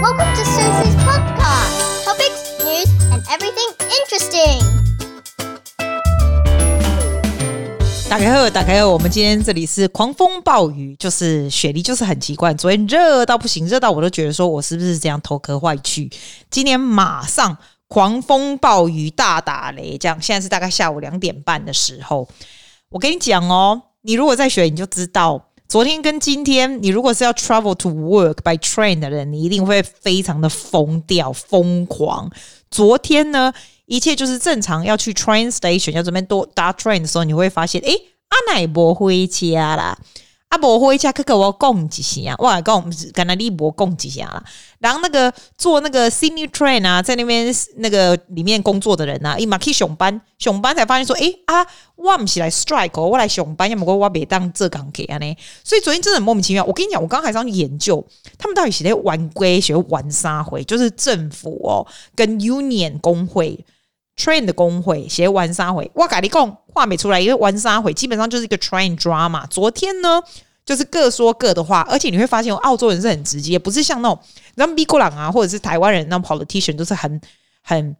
[0.00, 2.04] Welcome to Susie's podcast.
[2.06, 3.68] Topics, news, and everything
[3.98, 4.62] interesting.
[8.08, 12.54] 打开后，打开后，我们今天这里是狂风暴雨，就是雪梨，就是很奇怪。
[12.54, 16.10] 昨天热到不行，热到我都觉得说我是不是这样头壳坏去。
[16.50, 22.26] 今天马上狂风暴雨大打雷，这样现在是大概下午两点半的时候。
[22.88, 25.48] 我跟你讲哦，你如果在雪，你就知道。
[25.70, 32.28] 昨天跟今天，你如果是要 travel to work by train 的人，你一定会非常的疯掉、疯狂。
[32.72, 33.54] 昨天呢，
[33.86, 37.92] 一切就是正常，要去 train station 要准备多搭 train 的时候，你会发现，哎，
[38.30, 39.96] 阿奶伯回家啦。
[40.50, 42.82] 阿伯回家，可可我讲几下，我来讲，
[43.14, 44.42] 跟他立博讲几下啦。
[44.80, 55.36] 然后那个坐那个 Sydney Train 啊，在那边那个里面工作的人啊，伊嘛去上班，上班才发现说，诶啊，我不是来 strike，我来上班，要么我别当这岗给安尼。
[55.62, 56.64] 所以昨天真的很莫名其妙。
[56.64, 58.04] 我跟你讲，我刚刚还上去研究，
[58.36, 60.64] 他们到底是在玩归，学玩啥回？
[60.64, 63.64] 就是政府哦，跟 Union 工会
[64.20, 65.90] Train 的工会写玩啥回？
[65.94, 66.58] 我跟你讲。
[66.72, 69.44] 话没出来，因为完沙回基本上就是一个 train drama。
[69.48, 70.22] 昨天呢，
[70.64, 74.16] 就是各说各的话，而且你会发现，澳洲人是很直接，不是像那种
[74.56, 77.20] 像美国人啊，或者是台湾人那种 politician 都是很
[77.60, 77.96] 很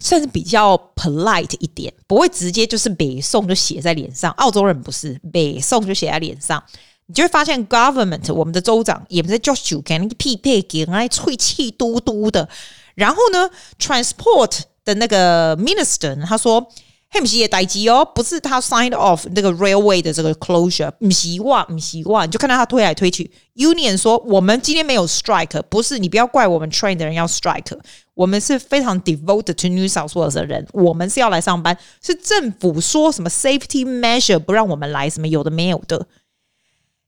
[0.00, 4.32] 算是比较 polite 一点，不会直接就是北宋就写在脸上。
[4.32, 6.64] 澳洲人不是北宋就写在脸上，
[7.04, 12.48] 你就会发现 government 我们的州长也不是叫酒干那个屁屁给人吹气嘟嘟的。
[12.94, 14.62] 然后呢，transport
[14.94, 16.66] 那个 minister 他说。
[17.12, 23.28] 嘿，不是也待机哦，不是他 signed off 那个 railway 的这个 closure，不习惯，不习惯，你就看到他推来推去。
[23.56, 27.76] Union 说，我们今天没有 strike，不是你不要怪我们 train 的人要 strike，
[28.14, 36.06] 我们是非常 devoted to New South Wales 的人，我们是要来上班，是政府说什么 safety measure 不让我们来，什么有的没有的。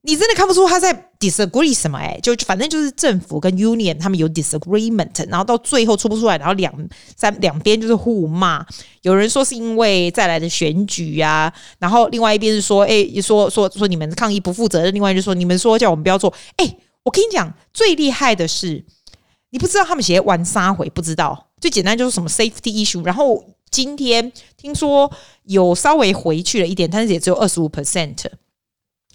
[0.05, 6.75] 你真的看不出他在 disagree 什么哎、就反正就是政府跟 union 他们有 disagreement，然后到最后出不出来，然后两
[7.17, 8.67] 三两边就是互骂。
[9.03, 16.35] 有人说是因为再来的选举呀、啊，然后另外一边是说，哎、欸，说说说你们抗议不负责任，另外就说你们说叫我们不要做。
[16.57, 18.85] 哎、我跟你讲，最厉害的是
[19.51, 23.05] 你不知道他们写玩啥回，不知道最简单就是什么 safety issue。
[23.05, 25.09] 然后今天听说
[25.45, 28.17] 有稍微回去了一点，但是也只有二十五 percent。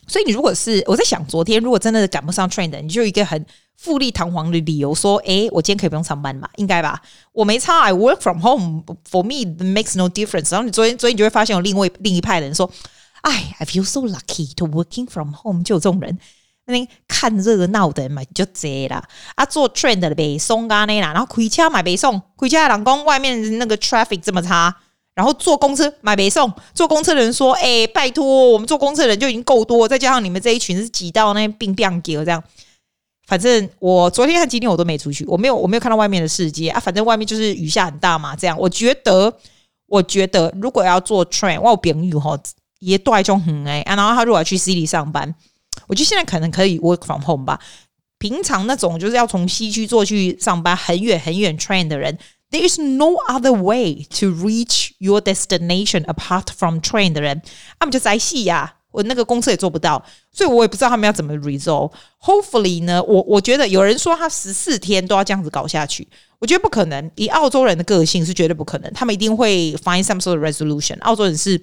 [0.07, 3.45] 所以你如果是我在想，昨天如果真的赶不上 train 的，你就一个很
[3.75, 6.50] 富丽堂皇的理由说，诶，我今天可以不用上班吧？
[6.56, 7.01] 应该吧？
[7.34, 10.51] 我没差，I work from home for me makes no difference。
[10.51, 12.72] 然后你昨天，昨天你就会发现有另外另一派的人说，
[13.22, 15.63] 哎，I feel so lucky to working from home。
[15.63, 16.18] 就有这种人，
[16.66, 19.03] 那看热闹的人嘛，就这啦。
[19.35, 24.75] 啊，坐 train 的北送咖那啦，然后回家买北送，回家的人讲外面那个 traffic 这么差。
[25.17, 32.44] 然后坐公车买没送，坐公车的人说：“哎、拜托，我们坐公车的人就已经够多，再加上你们这一群是挤到那边病病给了这样。
[33.25, 36.79] 反正我昨天和今天我都没出去，我没有我没有看到外面的世界啊。
[36.79, 38.56] 反正外面就是雨下很大嘛，这样。
[38.59, 39.33] 我觉得，
[39.88, 42.39] 我觉得如果要坐 train，我有朋友哈
[42.77, 45.33] 也带种很哎，然后他如果要去 c 里上班，
[45.88, 47.59] 我觉得现在可能可以 work from home 吧。
[48.19, 52.16] 平常那种就是要从西区坐去上班很远很远 train 的人。”
[52.50, 57.42] There is no other way to reach your destination apart from train 的人，
[57.78, 66.06] 他们就在戏呀，我那个公车也做不到，所以我也不知道他们要怎么 resolve。Hopefully 呢，我我觉得有人说他十四天都要这样子搞下去，
[66.38, 67.10] 我觉得不可能。
[67.14, 71.00] 以澳洲人的个性是绝对不可能，他们一定会 find some sort of resolution。
[71.00, 71.60] 澳洲人是。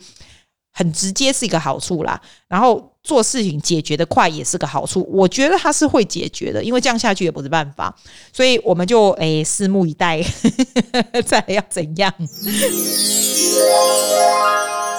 [0.76, 5.08] 很直接是一个好处啦，然后做事情解决的快也是个好处。
[5.08, 7.94] 我觉得他是会解决的，因为这样下去也不是办法，
[8.32, 10.20] 所以我们就诶拭目以待，
[11.24, 12.12] 再要怎样？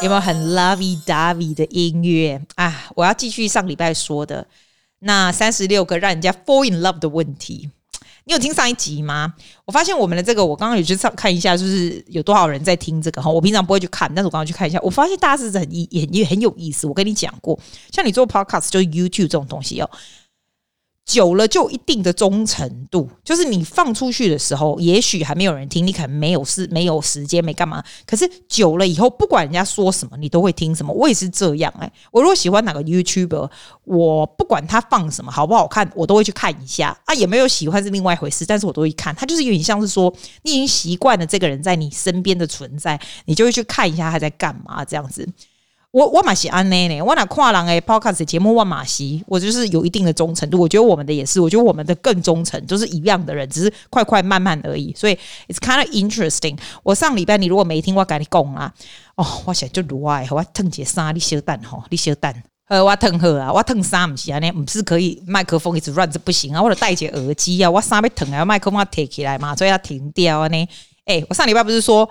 [0.01, 2.89] 有没有很 lovey-dovey 的音乐啊？
[2.95, 4.47] 我要继续上礼拜说的
[4.99, 7.69] 那三十六个让人家 fall in love 的问题。
[8.25, 9.31] 你有听上一集吗？
[9.65, 13.29] 我发现我们的这个，我刚刚有去上看一下，就是有多少人在听这个哈。
[13.29, 16.87] 我平常不会去看，但是我刚刚去看一下，我发现大家是很也也很有意思。
[16.87, 17.57] 我跟你讲过，
[17.91, 19.89] 像你做 podcast 就是 YouTube 这种东西哦。
[21.05, 27.83] 久了就一定的忠诚度，就是你放出去的时候，也许还没有人听，你可能没有事、没有时间、没干嘛。
[28.07, 30.91] 可是久了以后，不管人家说什么，你都会听什么。
[30.91, 33.49] 我也是这样哎、我如果喜欢哪个 YouTuber，
[33.83, 37.13] 我不管他放什么好不好看，我都会去看一下啊。
[37.13, 39.13] 有没有喜欢是另外一回事，但是我都会看。
[39.13, 40.11] 他就是有点像是说，
[40.41, 45.29] 你已经习惯了这个人在你身边的存在，你就会去看一下他在干嘛这样子。
[45.95, 50.59] 我我马西安内呢，我那跨栏诶 Podcast 节目我马西，我就是有一定的忠诚度。
[50.59, 54.93] 我觉得我们的也是，我觉得我们的更忠诚，就是一样的人，只是快快慢慢而已。
[54.93, 56.57] 所以 it's kind of interesting。
[56.83, 58.73] 我上礼拜你如果没听，我跟你讲啊，
[59.15, 62.43] 哦，我想就如爱，我腾姐三你小蛋吼，你小蛋。
[62.67, 64.39] 呃，我疼喝啊，我疼啥不是啊？
[64.39, 66.61] 那不是可以麦克风一直乱着不行啊？
[66.61, 67.71] 或者戴一耳机啊？
[67.71, 68.43] 我啥被疼啊？
[68.43, 70.49] 麦克风要提起来嘛，所以要停掉啊？
[70.49, 70.67] 呢？
[71.05, 72.09] 哎，我上礼拜不是说。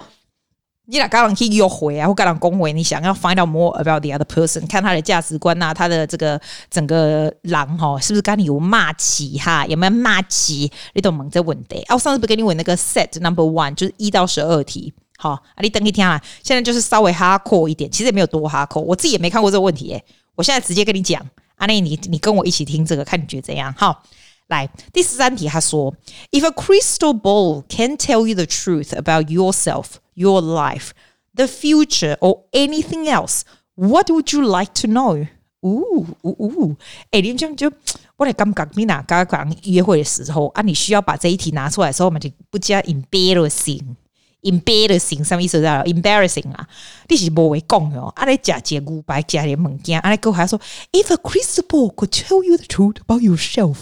[0.86, 6.38] 你俩刚刚去约会啊，或刚刚恭维，你想要 find out more about the other person，看他的价值观呐、啊，他的这个
[6.70, 9.64] 整个狼哈，是不是跟你有骂起哈？
[9.66, 10.70] 有没有骂起？
[10.92, 11.26] 你懂吗？
[11.32, 20.04] 在问的啊，我上次不跟你问那个 set number one，就是一到十二题，好啊，你等一天啊，现在就是稍微 hardcore 一点，其实也没有多 hardcore，我自己也没看过这个问题诶，
[20.34, 21.26] 我现在直接跟你讲，
[21.56, 23.72] 阿内，你你跟我一起听这个，看你觉得怎样？
[23.78, 24.02] 好，
[24.48, 25.94] 来第十三题，他说
[26.30, 29.84] ，If a crystal ball can tell you the truth about yourself。
[30.13, 30.93] Your life,
[31.35, 33.43] the future, or anything else?
[33.75, 35.27] What would you like to know?
[35.61, 36.73] 呜呜呜！
[37.11, 37.69] 哎，你这样就
[38.15, 45.61] 我来刚刚你俩刚刚约会的时候啊，你需要把这一题拿出来的时候，我们就不加 embarrassing，embarrassing 什么意思？
[45.61, 46.65] embarrassing 啊，
[47.09, 48.05] 你是不会讲哟。
[48.15, 50.57] 啊，你假借古白假点物件，啊，你哥还说，
[50.93, 53.75] If a crystal ball could tell you the truth about yourself，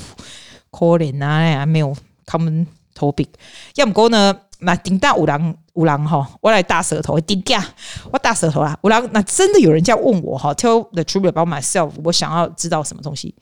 [0.71, 1.95] 可怜啊，没有
[2.25, 2.65] common
[2.95, 3.27] topic。
[3.75, 4.35] 要唔过呢？
[4.64, 7.64] 那顶大五郎五郎哈，我来大舌头顶架，
[8.10, 8.78] 我大舌头啊！
[8.82, 13.34] 五郎，那真的有人这样问我哈？Tell the truth about myself，我想要知道什么东西？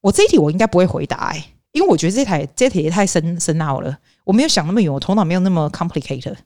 [0.00, 6.36] 我这一题我应该不会回答哎、欸，因为我觉得这台这题也太深深奥了，我没有想那么远，我头脑没有那么 complicated。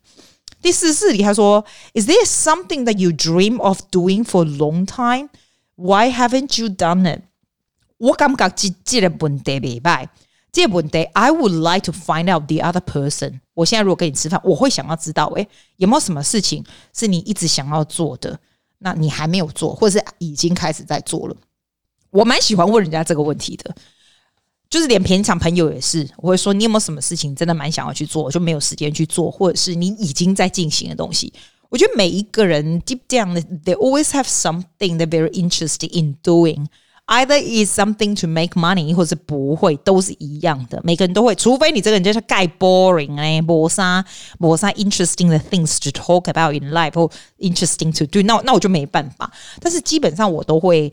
[0.60, 1.64] 第四十四题他说
[1.94, 5.28] ：Is there something that you dream of doing for a long time?
[5.76, 7.22] Why haven't you done it？
[7.98, 10.08] 我感觉这这个问题没败。
[10.50, 13.40] 这个问题，I would like to find out the other person。
[13.54, 15.46] 我现在如果跟你吃饭，我会想要知道，诶，
[15.76, 16.64] 有没有什么事情
[16.94, 18.38] 是你一直想要做的，
[18.78, 21.36] 那你还没有做，或者是已经开始在做了？
[22.10, 23.74] 我蛮喜欢问人家这个问题的，
[24.70, 31.32] 就是连平常朋友也是，我会说你有没有什么事情真的蛮想要去做，就没有时间去做，或者是你已经在进行的东西。
[31.68, 33.34] 我觉得每一个人 deep down
[33.64, 36.66] they always have something they're very interested in doing。
[37.12, 40.80] Either is something to make money，或是不会，都是一样的。
[40.82, 44.02] 每个人都会，除非你这个人就是盖 boring 哎，磨砂
[44.38, 49.30] 磨砂 interesting 的 things to talk about in life 或 interesting to do，那那我就没办法。
[49.60, 50.90] 但是基本上我都会。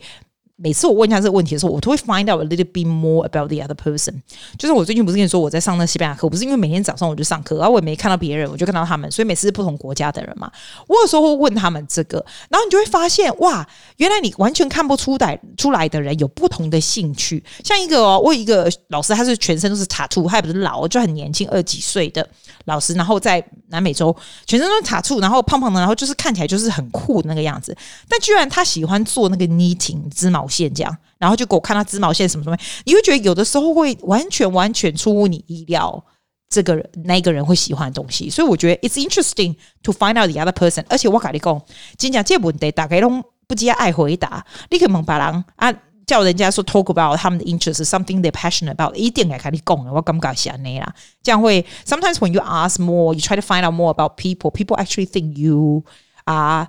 [0.62, 4.12] 每次我问他这个问题的时候，我都会 find out a little bit more about the other person。
[4.58, 10.52] 就是我最近不是跟你说我在上那西班牙课，不是因为每天早上我就上课，然后我也没看到别人，我就看到他们，所以每次是不同国家的人嘛。
[10.86, 13.66] 我有时候会问他们这个，然后你就会发现，哇，
[13.96, 17.42] 原来你完全看不出来出来的人有不同的兴趣。
[17.64, 22.28] 像一个哦，我有一个老师，他是全身都是 tattoo，他也不是老，就很年轻，二几岁的
[22.66, 24.14] 老师，然后在南美洲，
[24.44, 27.74] 全身都是 tattoo，然后胖胖的，然后就是看起来就是很酷的那个样子。
[28.06, 30.49] 但居然他喜欢做那个 knitting 织毛。
[30.49, 36.03] 线这样，然后就给我看他织毛线什么什么，你会觉得有的时候会完全完全出乎你意料，
[36.49, 40.85] 这个人那个人会喜欢的东西，所以我觉得 it's interesting to find out the other person。
[40.87, 41.61] 而且我跟你讲，
[41.97, 43.09] 真讲这问题大概都
[43.47, 45.73] 不只爱回答，你可以问别人啊，
[46.05, 50.95] 叫人家说 talk about 他们的 interest，something they passionate about，一定爱跟你讲的，我感觉是这样啦。
[51.23, 55.83] 这样会 sometimes when you ask more，you try to find out more about people，people actually think you
[56.25, 56.67] are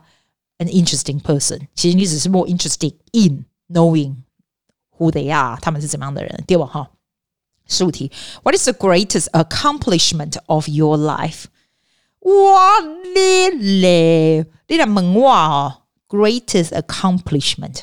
[0.59, 1.61] an interesting person。
[1.75, 3.45] 其实你只是 more interested in。
[3.71, 4.19] Knowing
[4.97, 6.45] who they are，他们是怎么样的人？
[6.47, 6.89] 第二哈，
[7.67, 8.13] 十五题，
[8.45, 11.47] What is the greatest accomplishment of your life？
[12.21, 12.81] 哇
[13.13, 17.83] 咧咧，你来问我哦，greatest accomplishment，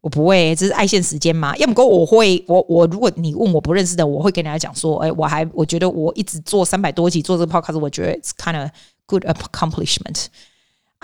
[0.00, 1.54] 我不会，这是爱现时间嘛？
[1.58, 8.70] 要么过我会，我我如果你问我不认识的，我会跟人家讲说，哎，我还我觉得我一直做三百多集做这个 podcast，我觉得 it's kind of
[9.04, 10.26] good accomplishment。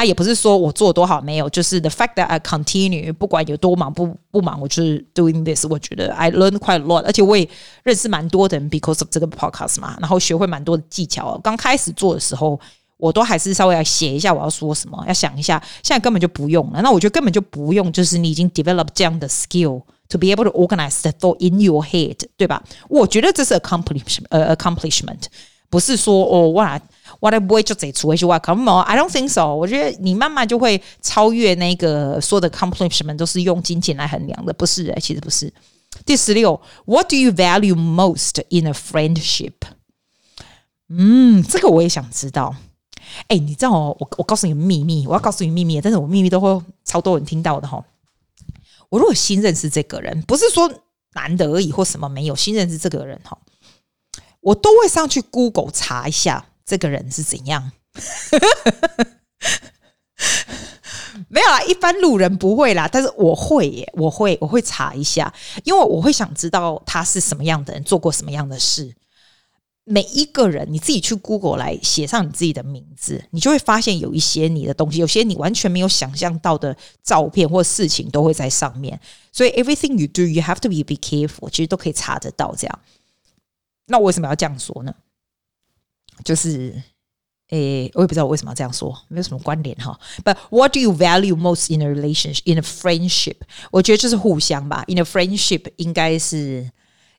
[0.01, 5.63] 啊，也不是说我做多好没有，就是 the fact that I continue，不管有多忙不不忙，我就是 doing this。
[5.69, 7.47] 我觉得 I learn quite a lot，而且我也
[7.83, 11.39] 认识蛮多的人，because of 这个 podcast 嘛，然后学会蛮多的技巧。
[11.43, 12.59] 刚开始做的时候，
[12.97, 15.61] 我都还是稍微要写一下我要说什么，要想一下。
[15.83, 22.63] 现在根本就不用了，那我觉得根本就不用，就是你已经 develop 这样的 skill to be able to organize the thought in your head，对吧？
[22.89, 25.25] 我觉得这是 accomplishment，呃，accomplishment，
[25.69, 26.81] 不是说哦哇。
[27.21, 29.53] 我不会就这出，会去 Come on, I don't think so。
[29.53, 34.91] 我觉得你慢慢就会超越那个说的 accomplishment 都是用金钱来衡量的，不是？
[34.99, 35.53] 其实不是。
[36.03, 39.53] 第十六，What do you value most in a friendship？
[40.89, 42.55] 嗯，这个我也想知道。
[43.27, 47.85] 哎，你知道哦，我我告诉你个秘密，我要告诉你秘密，但是我秘密都会超多人听到的哈。
[48.89, 50.73] 我如果新认识这个人，不是说
[51.13, 53.37] 难得而已或什么没有，新认识这个人哈，
[54.39, 56.45] 我都会上去 Google 查一下。
[56.71, 57.69] 这个人是怎样？
[61.27, 65.33] 没有啦，一般路人不会啦，但是我会耶，我会，我会查一下，
[65.65, 68.95] 因为我会想知道他是什么样的人，做过什么样的事。
[69.83, 78.97] 每一个人，你自己去 Google 来写上你自己的名字，你就会发现有一些你的东西，有些你完全没有想象到的照片或事情都会在上面。
[79.33, 82.55] 所以 everything you do, you have to be be careful，其实都可以查得到。
[82.55, 82.79] 这样，
[83.87, 84.95] 那我为什么要这样说呢？
[86.23, 86.73] 就是，
[87.49, 89.99] 诶，我也不知道我为什么要这样说，没有什么关联哈。
[90.23, 93.37] But what do you value most in a relationship, in a friendship？
[93.71, 94.83] 我觉得就是互相吧。
[94.87, 96.71] In a friendship，应该是。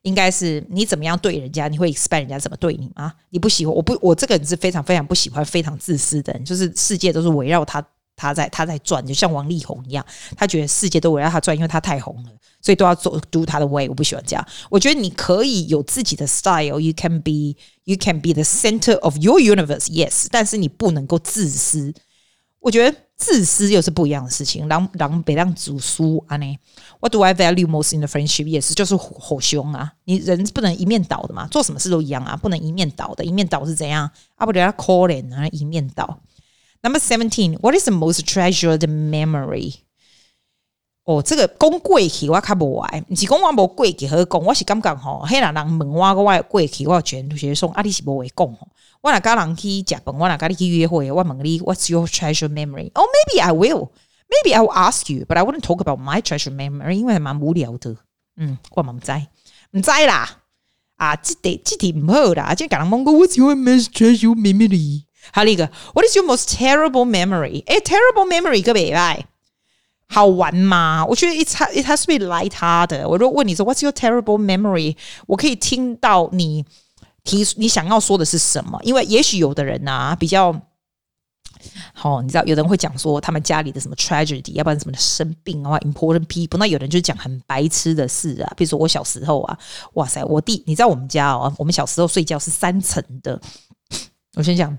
[0.03, 3.13] 应该是你怎么样对人家，你会 expect 人家怎么对你吗？
[3.29, 7.81] 你不喜欢，我不，我这个人是非常非常不喜欢非常自私的人，就是世界都是围绕他，
[8.15, 10.05] 他在他在转，就像王力宏一样，
[10.35, 12.29] 他觉得世界都围绕他转，因为他太红了，
[12.61, 13.89] 所以都要走 do 他的 way。
[13.89, 21.93] 我不喜欢这样，我觉得你可以有自己的 style，you can be you can be the center of your universe，yes，但是你不能够自私。
[22.59, 24.65] 我觉得自私又是不一样的事情。
[24.69, 26.57] 狼狼别让煮书啊呢
[27.01, 28.45] ？What do I value most in the friendship？
[28.45, 29.91] 也是就是火凶啊！
[30.05, 33.25] 你人不能一面倒的嘛，做什么事都一样啊，不能一面倒的。
[33.25, 34.09] 一面倒是怎样？
[34.35, 36.17] 啊不，人家 calling 啊，一面倒。
[36.83, 39.75] Number seventeen，What is the most treasured memory？
[41.05, 48.67] 哦，这个讲过去我较无爱，不是讲我无过去好讲，我是感觉吼，迄人人问我个我过去，我全同学说啊，你是无会讲吼。
[49.01, 52.91] 我哪跟人去食饭，我哪跟你去约会，我问你，What's your treasure memory?
[52.93, 53.89] Oh, maybe I will.
[54.29, 57.95] Maybe I will ask you, but I wouldn't talk about my treasure memory，因为蛮无聊的。
[58.35, 59.11] 嗯，我嘛唔知，
[59.71, 60.39] 唔知啦。
[60.97, 62.53] 啊，这题这题唔好啦。
[62.53, 65.03] 今天讲人问过 What's your most treasure memory？
[65.31, 67.63] 还有一个 What is your most terrible memory？
[67.65, 69.25] 诶，terrible memory 个别来
[70.07, 71.05] 好玩吗？
[71.05, 73.07] 我觉得 it it has to be like 他的。
[73.07, 74.95] 我如果问你说 What's your terrible memory？
[75.27, 76.65] 我可以听到你。
[77.25, 78.77] 提你想要说的是什么？
[78.83, 80.53] 因为也许有的人啊比较
[81.93, 86.57] 好，你知道，有人会讲说他们家里的什么 tragedy，要不然什么生病啊，important people。
[86.57, 89.57] 那有人就讲很白痴的事啊，比如说我小时候啊，
[89.93, 93.39] 哇塞，我弟，你知道我们家哦，我们小时候睡觉是三层的。
[94.35, 94.77] 我先讲。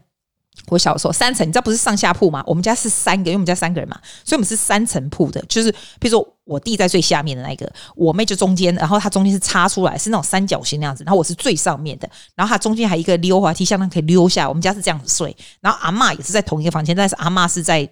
[0.68, 2.42] 我小时候三层，你知道不是上下铺吗？
[2.46, 5.40] 我们家是三个，因为我们家三个人嘛，所以我们是三层铺的。
[5.48, 14.48] 就是比如说我弟在最下面的那个，我妹就中间，然后他中间是插出来，是那种三角形那样子，然后我是最上面的，然后它中间还一个溜滑梯，相当可以溜下。
[14.48, 17.88] 我们家是这样子睡，然后阿嬷也是在同一个房间，但是阿嬷是在。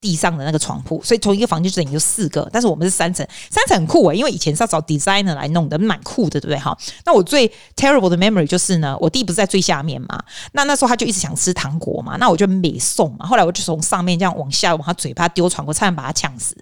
[0.00, 6.58] 地上的那个床铺，所以同一个房间就等于就四个，但是我们是三层，三层很酷诶，因为以前是要找 designer 来弄的，蛮酷的，对不对？
[6.58, 16.56] 哈，那我最 terrible 的 memory 就是呢，我弟不是在最下面嘛，那那时候他就一直想吃糖果嘛，那我就每送嘛，后来我就从上面这样往下往他嘴巴丢糖果，差点把他呛死。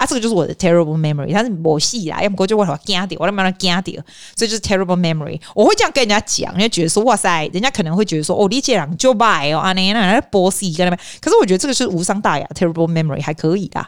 [0.00, 4.02] 啊，这个就是我的 terrible memory，它是某戏啦，要不过就为什么惊掉，我他妈的惊掉，
[4.34, 5.38] 所以就是 terrible memory。
[5.54, 13.86] 我会这样跟人家讲，人家觉得说哇塞，人家可能会觉得说哦，你这样就败哦，啊那那那波西跟他们，可是我觉得这个是无伤大雅，terrible memory 还可以的。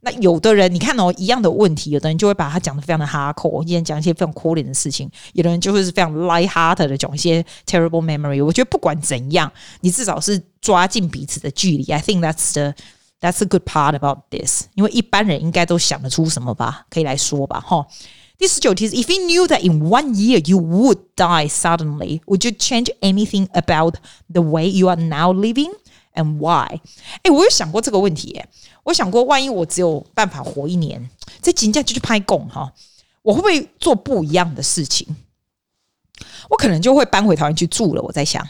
[0.00, 8.42] 那有的人你看哦，一样的问题，有的人就会把它讲得非常的 hardcore，一人讲一些非常可怜的事情，有的人就会是非常 light-hearted 的讲一些 terrible memory。
[8.42, 9.52] 我觉得不管怎样，
[9.82, 11.84] 你至少是抓近彼此的距离。
[11.92, 12.72] I think that's the
[13.20, 17.86] That's a good part about this，因为一般人应该都想得出什么吧，可以来说吧，哈。
[18.38, 23.96] 第十九题是：If you knew that in one year you would die suddenly, would you change anything about
[24.32, 25.70] the way you are now living
[26.14, 26.80] and why？
[27.22, 28.48] 哎，我有想过这个问题，耶，
[28.84, 31.10] 我想过，万一我只有办法活一年，
[31.42, 32.72] 这金价就去拍供哈，
[33.20, 35.06] 我会不会做不一样的事情？
[36.48, 38.00] 我可能就会搬回台湾去住了。
[38.00, 38.48] 我在想。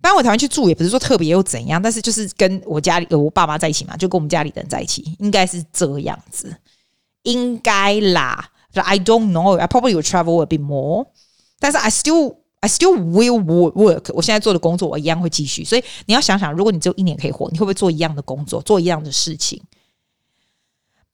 [0.00, 6.56] 搬回台湾去住也不是说特别又怎样，但是就是跟我家里我爸妈在一起嘛，就跟我们家里的人在一起，应该是这样子，
[7.24, 8.50] 应该啦。
[8.72, 11.06] I don't know, I probably will travel a bit more，
[11.58, 14.14] 但是 I still I still will work。
[14.14, 19.60] 我现在做的工作我一样会继续，所以你要想想，如果你只有一年可以活，你会不会做一样的工作，做一样的事情？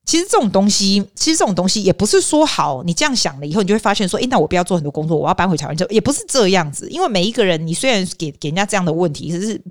[0.07, 2.81] 其实这种东西，其实这种东西也不是说好。
[2.81, 6.89] 你这样想了以后，你就会发现说，诶，那我不要做很多工作，我要搬回台湾，就也不是这样子。
[6.89, 9.61] 因为每一个人，你虽然给给人家这样的问题，是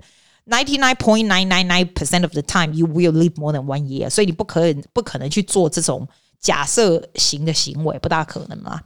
[0.45, 3.65] ninety nine point nine nine nine percent of the time you will live more than
[3.65, 6.07] one year，所以你不可能不可能去做这种
[6.39, 8.79] 假设型的行为，不大可能嘛。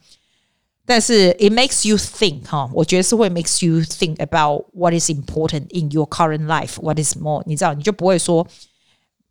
[0.85, 6.07] 但是 it makes you think 哈，我觉得是会 makes you think about what is important in your
[6.07, 8.47] current life，what is more，你知道，你就不会说，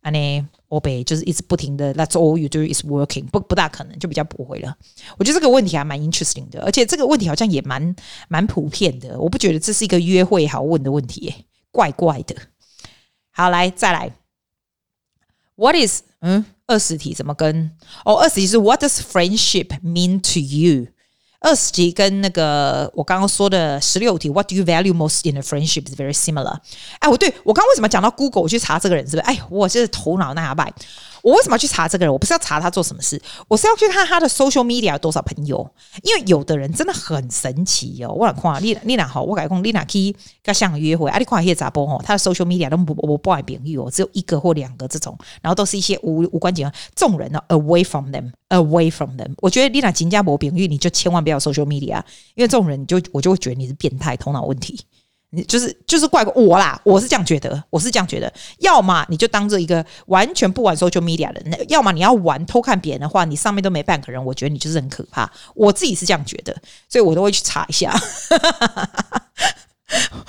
[0.01, 0.47] 啊呢。
[0.71, 4.73] 我北就是一直不停的，That's all you do is working，不不大可能，就比较不会了。
[5.17, 7.93] 我觉得这个问题还蛮 interesting 的，而且这个问题好像也蛮
[8.29, 9.19] 蛮普遍的。
[9.19, 11.33] 我不觉得这是一个约会好问的问题，
[11.71, 12.33] 怪怪的。
[13.31, 14.13] 好，来再来
[15.55, 17.71] ，What is 嗯二十题怎么跟
[18.05, 20.87] 哦二十题是 What does friendship mean to you？
[21.41, 26.55] 二十题跟那个我刚刚说的十六题，What do you value most in a friendship is very similar。
[26.99, 29.23] 哎，我对我刚刚为什么讲到 Google 我去查这个人是不是？
[29.23, 30.69] 哎，我这是头脑那哑巴。
[31.21, 32.11] 我为什么要去查这个人？
[32.11, 35.69] 我不是要查他做什么事，我是要去看他的 social media 有多少朋友。
[36.03, 38.11] 因为有的人真的很神奇哦。
[38.11, 49.33] 我来看，你你俩好，我改讲，你俩去跟相约会，啊，你看一些查甫哦，他的 social media 都不不不爱朋友哦，只有一个或两个这种，然后都是一些无无关紧要众人呢，away from them，away from them。
[49.37, 52.01] 我觉得你俩金家博朋友，你就千万不要 social media，
[52.35, 54.79] 因为这种人你就我就会觉得你是变态，头脑问题。
[55.33, 58.31] 你就是就是怪我啦，我是这样觉得，我是这样觉得。
[58.59, 65.31] 要么你就当做一个完全不玩 social media 的人，要么你要玩偷看别人的话，你上面都没半个人，我觉得你就是很可怕。
[65.55, 66.53] 我自己是这样觉得，
[66.89, 67.93] 所以我都会去查一下。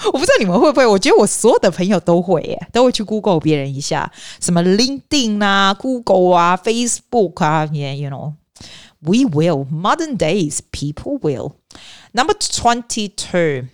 [0.06, 0.86] 我不知道你们会不会？
[0.86, 11.52] 我觉得我所有的朋友都会耶，都会去 Google 别人一下，什么 LinkedIn 啊、Google 啊、Facebook 啊你 you know，we will modern days people will.
[12.12, 13.68] Number twenty two.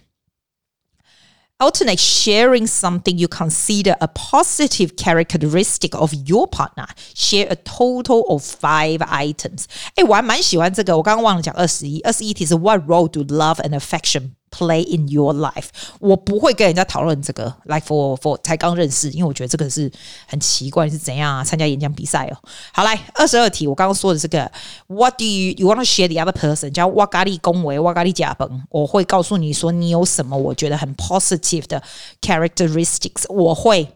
[1.59, 6.87] Alternate sharing something you consider a positive characteristic of your partner.
[7.15, 9.65] Share a total of five items.
[9.95, 10.97] 哎，我还蛮喜欢这个。
[10.97, 12.01] 我刚刚忘了讲二十一。
[12.01, 15.66] 二十一题是 What role do love and affection play in your life？
[16.00, 17.44] 我不会跟人家讨论这个。
[17.64, 19.90] Like for for 才刚认识，因为我觉得这个是
[20.26, 21.44] 很奇怪，是怎样啊？
[21.44, 22.36] 参加演讲比赛哦。
[22.72, 24.50] 好，来二十二题，我刚刚说的这个
[24.86, 26.70] What do you you want to share the other person？
[26.70, 28.62] 叫哇咖喱恭维，哇咖喱甲崩。
[28.70, 31.82] 我会告诉你说，你有什么我觉得很 positive 的
[32.20, 33.88] characteristics，我会，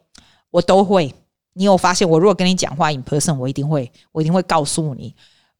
[0.50, 1.14] 我都会。
[1.54, 5.14] 你有发现，我如果跟你讲话 in person，我一定会，我一定会告诉你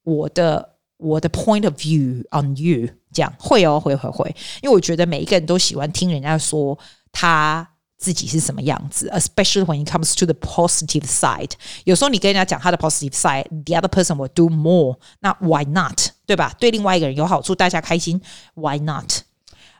[0.04, 0.71] 我的。
[1.01, 6.77] 我的 point of view on you，这样会哦，会会会，因为我觉得每一个人都喜欢听人家说
[7.11, 11.51] 他自己是什么样子，especially when it comes to the positive side。
[11.83, 14.97] 有时候你跟人家讲他的 positive side，the other person will do more。
[15.19, 15.99] 那 why not？
[16.25, 16.53] 对吧？
[16.59, 18.21] 对另外一个人有好处，大家开心，
[18.55, 19.21] why not？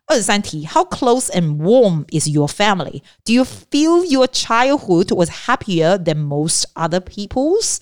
[0.05, 3.01] 二十三题，How close and warm is your family?
[3.25, 7.79] Do you feel your childhood was happier than most other people's?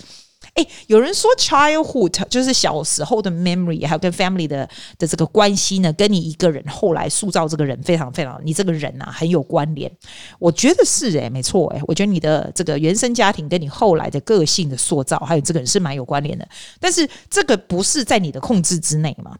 [0.54, 9.90] 哎，有人说 childhood 就是小时候的 memory，还有跟 family 的的这个关系呢，跟你一个人后来塑造这个人非常非常，你这个人啊很有关联。
[10.38, 16.48] 我觉得是哎，没错哎，我觉得你的这个原生家庭跟你后来的个性的塑造，还有这个人是蛮有关联的。
[16.78, 19.36] 但是这个不是在你的控制之内嘛？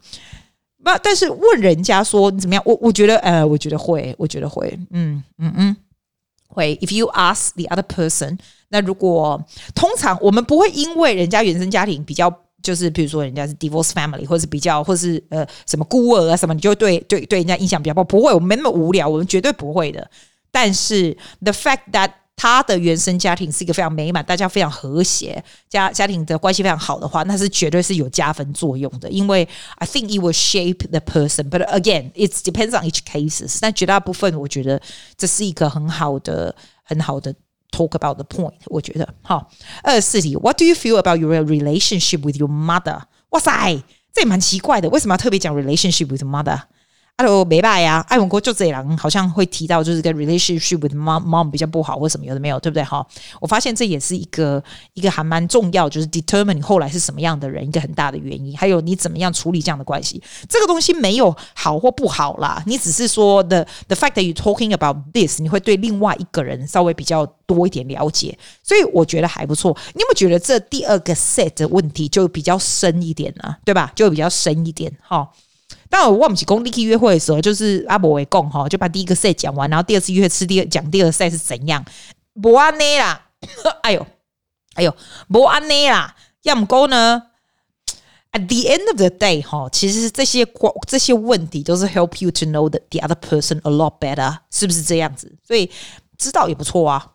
[0.83, 2.63] 那，但是问人家说你怎么样？
[2.65, 5.75] 我我觉得呃，我觉得会，我觉得会，嗯嗯嗯。
[6.47, 8.37] 会，if you ask the other person，
[8.71, 9.39] 那如果
[9.75, 20.09] 通常我们不会因为人家原生家庭比较，就是比如说人家是 divorce family，或者是比较，或是呃什么孤儿啊什么，你就对对对人家印象比较不好，不会，我们没那么无聊，我们绝对不会的。
[20.51, 29.07] 但是 the fact that 他的原生家庭是一个非常美满，大家非常和谐，家家庭的关系非常好的话，那是绝对是有加分作用的。
[29.09, 33.59] 因为 I think it will shape the person, but again, it depends on each cases。
[33.61, 34.81] 但绝大部分，我觉得
[35.15, 37.31] 这是一个很好的、很好的
[37.70, 38.58] talk about the point。
[38.66, 39.50] 我觉得好。
[39.82, 43.02] 二十四题，What do you feel about your relationship with your mother？
[43.30, 46.62] 哇塞，这也蛮奇怪的，为什么要特别讲 relationship with your mother？
[47.17, 52.83] 阿罗没拜呀，艾文国就这样，好像会提到就是跟 relationship with mom mom 比较不好或什么有的没有，对不对？
[52.83, 53.05] 哈，
[53.39, 54.63] 我发现这也是一个
[54.95, 60.19] 一个还蛮重要，就是 determine 你后来是什么样的人一个很大的原因，还有你怎么样处理这样的关系。
[60.49, 69.77] 这个东西没有好或不好啦，你只是说 the the fact that you talking about this，你会对另外一个人稍微比较多一点了解，所以我觉得还不错。
[69.93, 73.57] 你有没有觉得这第二个 set 的问题就比较深一点呢？
[73.63, 73.91] 对吧？
[73.95, 75.29] 就比较深一点，哈。
[75.91, 81.83] 但我忘记讲你去约会的时候，就是阿伯会讲哈，就把第一个赛讲完，然后第二次约会吃第二讲第二赛是怎样，
[82.41, 83.25] 不安内啦，
[83.83, 84.07] 哎呦
[84.75, 84.95] 哎呦，
[85.27, 87.23] 不安内啦，要么讲呢
[88.31, 90.47] ？At the end of the day 哈，其实这些
[90.87, 95.35] 这些问题都是 help you to know the the other person a lot better，是不是这样子？
[95.45, 95.69] 所以
[96.17, 97.05] 知道也不错啊。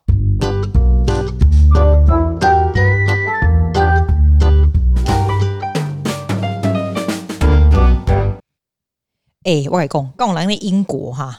[9.47, 11.39] 哎、欸，我来讲，刚我来那英国哈，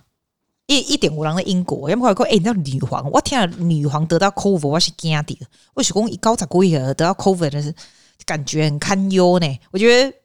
[0.67, 5.38] 一一点五郎的英国，要么快讲，哎，你知道女皇，我天啊，女皇得到 COVID，我是惊的。
[5.74, 7.76] 我是讲一高十几岁得到 COVID 的是
[8.26, 9.60] 感觉很堪忧呢。
[9.72, 10.17] 我觉得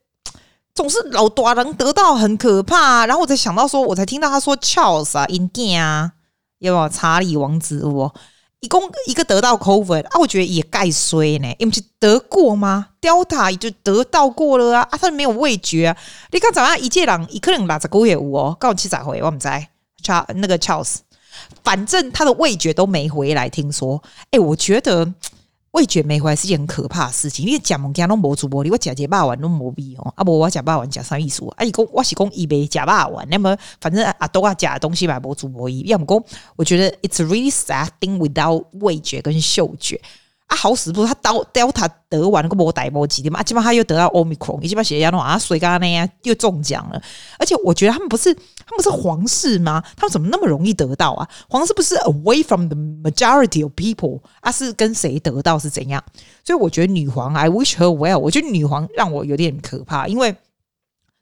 [0.76, 6.12] 总是老大人得到很可怕，然后我才想到说，我才听到他说 Charles 啊，因囝啊，
[6.58, 8.14] 有没有查理王子我。
[8.62, 15.96] 一共一个得到 COVID 啊，我觉得也盖衰呢，因为是得过吗？Delta 也就得到过了啊，啊，他没有味觉啊。
[16.30, 19.68] 你看早上一届人，一个人拿着狗也无哦，告诉七仔回，我们在
[20.02, 20.98] c 那个 Charles，
[21.64, 23.48] 反正他的味觉都没回来。
[23.48, 25.12] 听说，哎，我觉得。
[25.72, 27.46] 味觉没回来是件很可怕的事情。
[27.46, 30.12] 你讲物件拢无主播你，我食一肉丸拢无味哦。
[30.16, 31.46] 啊，不我食肉丸食啥意思？
[31.56, 35.84] 啊，伊讲我是讲伊袂食肉丸，那么反正啊都啊食的东西嘛无主玻璃。
[35.86, 36.22] 要么讲，
[36.56, 40.00] 我觉得 it's really sad thing without 味觉跟嗅觉。
[40.52, 47.02] 啊，好死不死，他到 Delta 得完个波带波几的嘛，基本上他又得到 Omicron，你基本上血压那啊，水刚刚那样又中奖了。
[47.38, 49.82] 而且我觉得他们不是他们是皇室吗？
[49.96, 51.26] 他们怎么那么容易得到啊？
[51.48, 54.52] 皇室不是 away from the majority of people 啊？
[54.52, 56.04] 是跟谁得到是怎样？
[56.44, 58.18] 所以我觉得女皇，I wish her well。
[58.18, 60.36] 我觉得女皇让我有点可怕，因为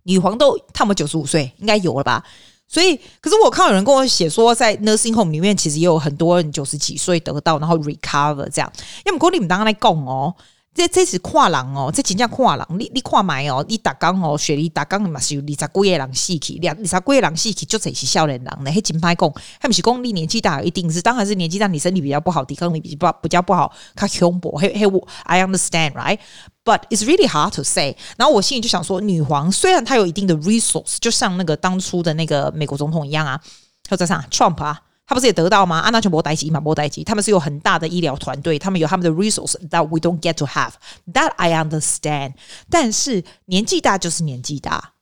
[0.03, 2.25] 女皇都他们九十五岁，应该有了吧？
[2.73, 8.73] 所以，可是我看有人跟我写说，在 nursing home 里面，其实也有很多人九十几岁得到，然后 recover 这样。
[9.05, 10.33] 因为我跟你们刚刚来讲哦，
[10.73, 12.65] 这这是跨人哦，这真正跨人。
[12.79, 19.43] 你你跨买哦，你打工哦，雪梨打工嘛是有二十几个人死去，两二十几个人死去，就这是少年人呢，还真歹讲。
[19.61, 24.57] 他们是讲你年纪大，一定是，当然是年纪大，你身体比较不好，抵抗力比较比较不好，较恐怖。
[24.57, 26.19] 嘿嘿，我 I understand right。
[26.65, 27.97] But it's really hard to say。
[28.17, 33.41] 然后我心里就想说，女皇虽然她有一定的 resource，就像那个当初的那个美国总统一样啊，
[33.89, 35.81] 或者啥 Trump 啊，他不是也得到吗？
[35.81, 40.75] 安娜全部待机嘛，不待机，他们是有很大的医疗团队，他们有他们的 resource that we don't get to have。
[41.13, 42.35] That I understand。
[42.71, 44.93] 但是年纪大就是年纪大，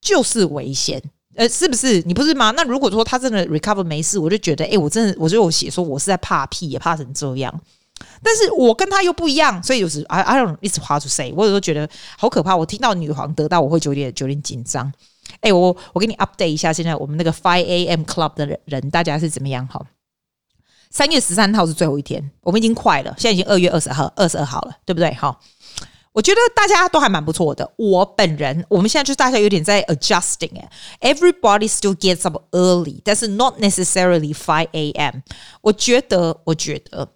[0.00, 1.02] 就是危险，
[1.34, 2.00] 呃，是不是？
[2.02, 2.52] 你不是吗？
[2.52, 7.52] 那如果说他真的 recover 没事，我就觉得，哎，我真的，我就有写说我是在怕屁，也怕成这样。
[8.22, 11.32] 但是我跟他又不一样，所以有时 I I don't it's hard to say。
[11.36, 12.54] 我有时候觉得好可怕。
[12.54, 14.92] 我听到女皇得到，我会有点有点紧张。
[15.40, 18.02] 哎，我我给你 update 一下，现在我们那个 Five A.M.
[18.02, 19.66] Club 的人大家是怎么样？
[19.68, 19.80] 哈，
[20.90, 25.12] 三月十三号是最后一天，我们已经快了，现在已经二月二十号二十二号了，对不对？
[25.14, 25.38] 哈，
[26.12, 27.72] 我觉得大家都还蛮不错的。
[27.76, 30.58] 我本人，我们现在就是大家有点在 adjusting
[31.00, 35.20] 哎，everybody still gets up early，但是 not necessarily five A.M.
[35.62, 37.12] 我觉得，我觉得。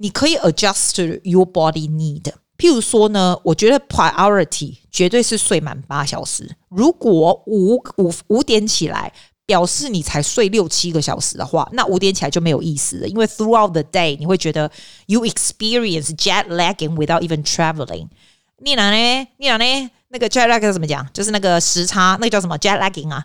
[0.00, 2.32] 你可以 adjust your body need。
[2.58, 6.56] 譬如说呢，我觉得 priority 绝对是睡满八小时。
[6.68, 9.12] 如果五五五点起来，
[9.46, 13.08] 表示你才睡六七个小时的话，那五点起来就没有意思了。
[13.08, 14.70] 因为 throughout the day 你会觉得
[15.06, 18.08] you experience jet lagging without even traveling。
[18.58, 19.28] 你哪呢？
[19.38, 19.90] 你哪呢？
[20.08, 21.06] 那个 jet lag 怎么讲？
[21.12, 23.24] 就是那个时差，那个叫什么 jet lagging 啊？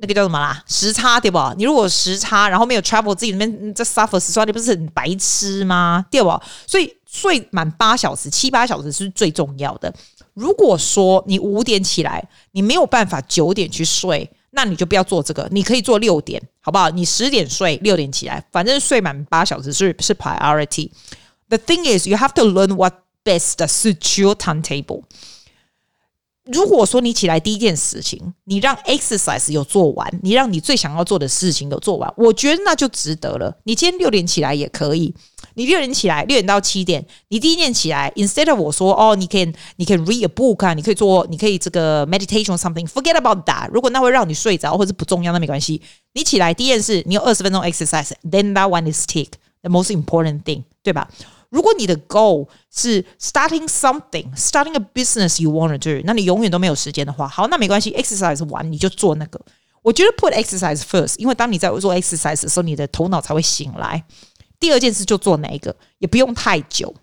[0.00, 0.62] 那个叫什么啦？
[0.66, 1.38] 时差对不？
[1.56, 6.06] 你如果时差，然后没有 travel，自己里面在 suffer 时差，你不是很白痴吗？
[6.10, 6.40] 对不？
[6.66, 9.92] 所以睡满八小时、七八小时是最重要的。
[10.34, 15.48] 如果说你五点起来，你没有办法九点去睡，那你就不要做这个。
[15.50, 16.90] 你可以做六点，好不好？
[16.90, 20.90] 你十点睡，六点起来，反正睡满八小时是是 priority。
[21.48, 22.94] The thing is, you have to learn what
[23.24, 25.04] best suits your timetable.
[26.44, 33.54] 如果说你起来第一件事情，你让 exercise 有做完，你让你最想要做的事情有做完，我觉得那就值得了。
[33.64, 35.14] 你今天六点起来也可以，
[35.58, 43.68] 你六点起来，六点到七点，你第一件起来，instead of 我说哦，你可以你可以 read a book 啊，你可以做，你可以这个 meditation something，forget about that。
[43.72, 45.82] 如果那会让你睡着或者不重要，那没关系。
[46.14, 49.30] 你起来第一件事，你有二十分钟 exercise，then that one is tick
[49.62, 51.08] the most important thing，对吧？
[51.50, 59.40] 如果你的 goal 是 starting something, starting a business you want to do，那你永远都没有时间的话，好，那没关系，exercise 完你就做那个。
[59.82, 64.04] 我觉得 put exercise first，因为当你在做 exercise 的时候，你的头脑才会醒来。
[64.60, 66.94] 第二件事就做哪一个，也不用太久，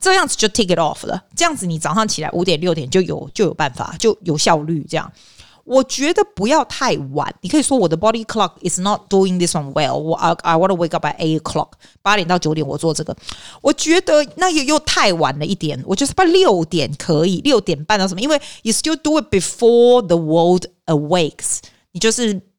[0.00, 1.24] 这样子就 take it off 了。
[1.36, 5.12] 这样子你早上起来五点六点就有就有办法，就有效率这样。
[5.62, 9.94] 我觉得不要太晚，你可以说我的 body clock is not doing this one well。
[9.94, 13.16] 我 I I want to wake up by eight o'clock，八点到九点我做这个。
[13.60, 18.20] 我觉得那也又太晚了一点，我就是把六点可以，六点半到什么？
[18.20, 21.58] 因为 you still do it before the world awakes，
[21.92, 22.49] 你就是。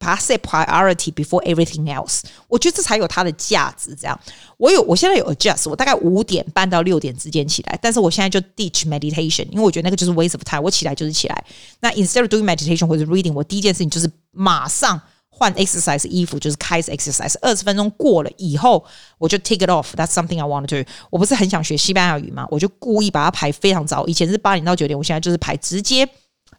[0.00, 3.94] 把它 set priority before everything else，我觉得这才有它的价值。
[3.94, 4.18] 这样，
[4.56, 10.62] 我有，我现在有 adjust，我大概五点半到六点之间起来，但是我现在就 ditch meditation，因为我觉得那个就是 waste of time。
[10.62, 11.44] 我起来就是起来，
[11.80, 17.34] 那 instead of doing meditation 或者 reading，我第一件事情就是马上换 exercise 衣服，就是开始 exercise。
[17.42, 18.82] 二十分钟过了以后，
[19.18, 19.88] 我就 take it off。
[19.94, 20.90] That's something I want to do。
[21.10, 22.48] 我不是很想学西班牙语吗？
[22.50, 24.06] 我就故意把它排非常早。
[24.06, 26.08] 以前是八点到九点，我现在就是排直接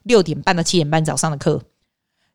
[0.03, 1.59] 六点半到七点半早上的课。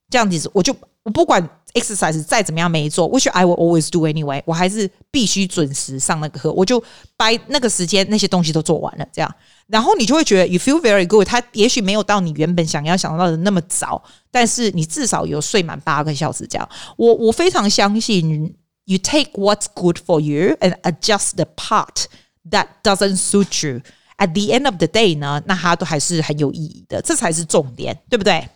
[0.08, 0.72] 这样子，我就
[1.06, 1.40] 我不管
[1.74, 6.52] exercise 再怎么样没做，which I will always do anyway，我还是必须准时上那个课。
[6.52, 6.82] 我就
[7.16, 9.32] 把那个时间那些东西都做完了，这样，
[9.68, 11.24] 然后你就会觉得 you feel very good。
[11.24, 16.44] 它也许没有到你原本想要想到的那么早，但是你至少有睡满八个小时。
[16.44, 22.06] 这样，我我非常相信 you take what's good for you and adjust the part
[22.50, 23.80] that doesn't suit you.
[24.18, 28.48] At the end of the day 呢，那它都还是很有意义的，这才是重点，对不对？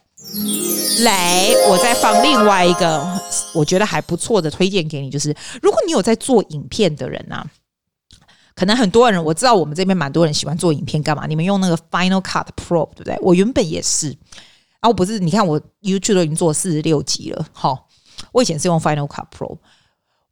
[1.00, 3.20] 来，我再放另外一个
[3.54, 7.44] 我觉得还不错的推荐给你，就是如果你有在做影片的人啊，
[8.54, 11.26] 可能很多人我知道我们这边蛮多人喜欢做影片，干嘛？
[11.26, 13.18] 你们用那个 Final Cut Pro 对不对？
[13.22, 14.16] 我原本也是，
[14.80, 17.88] 啊，我不是，你看我 YouTube 都已经做四十六集了，好，
[18.33, 19.56] 我以前是用 Final Cut Pro。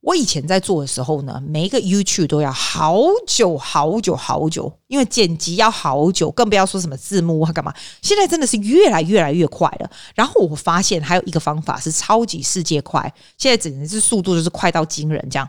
[0.09, 7.75] 我以前在做的时候呢，每一个 YouTube 都要好久好久好久，因为剪辑要好久，更不要说什么字幕啊干嘛。
[8.01, 9.91] 现在真的是越来越来越快了。
[10.15, 15.47] 然后我发现还有一个方法是超级世界快，现在简直是速度就是快到惊人这样。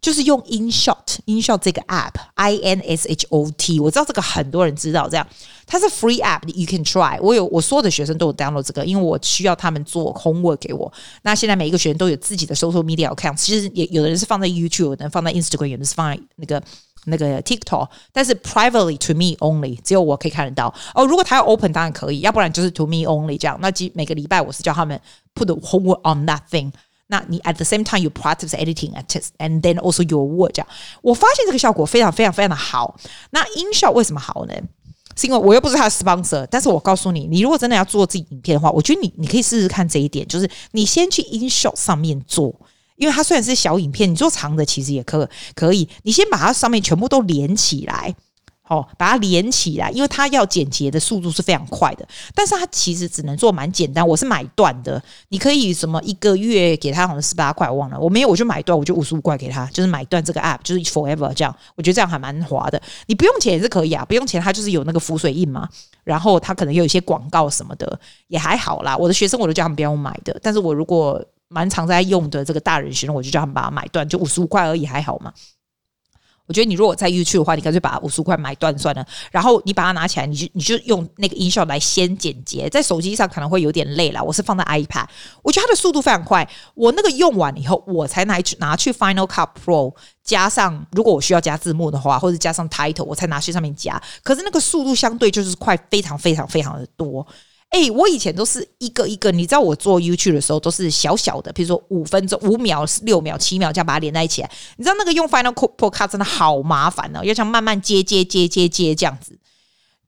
[0.00, 5.26] 就是用 InShot，InShot 这个 app，I N S H O T，我知道这个很多人知道，这样
[5.66, 7.18] 它是 free app，you can try。
[7.20, 10.90] 我有我所有的学生都有 download 这个，因为我需要他们做 homework 给我。
[11.22, 16.62] 那现在每一个学生都有自己的 social media account，其实也有的人是放在 YouTube，有的人放在 Instagram，有的是放在那个
[17.04, 20.74] 那个 TikTok，但是 privately to me only，只有我可以看得到。
[20.94, 23.58] 哦，如果他要 open 当然可以，要不然就是 to me only 这样。
[23.60, 24.98] 那几每个礼拜我是叫他们
[25.34, 26.72] put the homework on that thing。
[27.10, 30.66] 那你 at the same time you practice editing at test and then also your word 这样，
[31.02, 32.96] 我发现这个效果非常非常非常的好。
[33.30, 34.54] 那 InShot 为什么好呢？
[35.16, 42.54] 是因为我又不是他的 sponsor，但是我告诉你，你如果真的要做自己影片的话，我觉得你你可以试试看这一点，就是你先去 InShot 上面做，
[42.96, 48.14] 因为它虽然是小影片，你做长的其实也可可以，你先把它上面全部都连起来。
[48.70, 52.06] 哦，把它连起来，因为它要剪辑的速度是非常快的，
[52.36, 54.06] 但是它其实只能做蛮简单。
[54.06, 62.80] 我是买断的，你可以什么一个月给他好像十八块，我忘了，我没有，我就买断，我就五十五块给他，就是买断这个 app，就是 forever 这样，我觉得这样还蛮划的。
[63.06, 65.68] 你不用钱也是可以啊，不用钱，它就是有那个浮水印嘛，
[66.04, 68.96] 然后它可能有一些广告什么的，也还好啦。
[68.96, 75.32] 我的学生我都叫他们不要买的，但是我如果蛮常在用的这个大人学生，我就叫他们把它买断，就五十五块而已，还好嘛。
[76.50, 79.06] 我觉得你如果在 YouTube 的话，你干脆把五十块买断算了。
[79.30, 82.68] 然后你把它拿起来，你就你就用那个音效来先剪辑。
[82.70, 85.06] 在手机上可能会有点累了，我是放在 iPad，
[85.44, 86.48] 我觉得它的速度非常快。
[86.74, 94.02] 我那个用完以后，我才拿去拿去 Final Cut Pro 加上，如果我需要加字幕的话，或者加上 Title，我才拿去上面加。
[94.24, 97.24] 可是那个速度相对就是快，非常非常非常的多。
[97.70, 104.50] 哎、我以前都是一个一个，你知道我做 YouTube 的时候都是小小的，比如说五分钟、五秒、六秒、七秒这样把它连在一起来。
[104.76, 109.38] 你知道那个用 Final Cut Pro 真的好麻烦、哦，要像慢慢接接接接接这样子。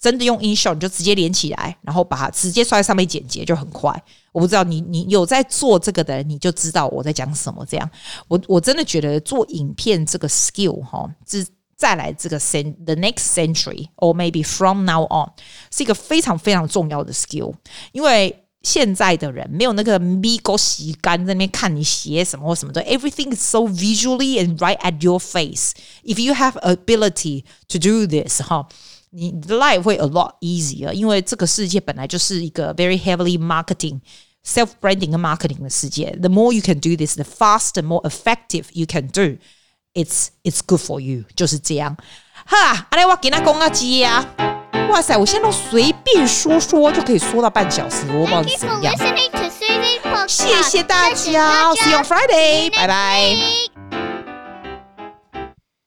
[0.00, 3.90] 真的用 InShot 你就直接连起来，然后把它直接刷在上面剪辑就很快。
[4.32, 7.64] 我不知道你你有在做这个的人，你就知道我在讲什么。
[7.64, 7.88] 这样，
[8.26, 11.46] 我我真的觉得做影片这个 skill 哈，是。
[11.81, 15.31] 再来这个 the next century or maybe from now on
[15.71, 17.53] 是一个非常非常重要的 skill，
[17.91, 25.71] 因为现在的人没有那个咪狗洗干在那边看你写什么或什么的，everything is so visually and right at your face.
[26.03, 28.67] If you have ability to do this，哈，
[29.11, 34.01] 你的 life 会 a lot easier，因为这个世界本来就是一个 very heavily marketing
[34.43, 36.09] self branding 跟 marketing 的世界。
[36.19, 39.37] The more you can do this, the faster, more effective you can do.
[39.94, 41.96] It's it's good for you，就是这样。
[42.46, 44.24] 哈，阿来我给他公个鸡呀！
[44.90, 48.94] 哇塞，我现在都随便说说就可以说到半小时，我不知道怎样。
[50.26, 53.36] 谢谢大家，See you on Friday，拜拜。